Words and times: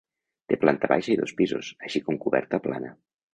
Té 0.53 0.57
planta 0.61 0.89
baixa 0.91 1.11
i 1.15 1.17
dos 1.19 1.33
pisos, 1.41 1.69
així 1.89 2.03
com 2.09 2.19
coberta 2.25 2.61
plana. 2.65 2.93